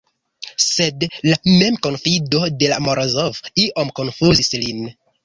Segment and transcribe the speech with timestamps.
[0.67, 4.83] Sed la memkonfido de Morozov iom konfuzis lin.